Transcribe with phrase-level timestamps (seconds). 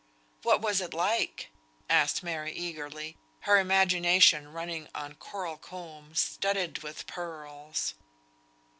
[0.41, 1.51] "What was it like?"
[1.87, 7.93] asked Mary, eagerly; her imagination running on coral combs, studded with pearls.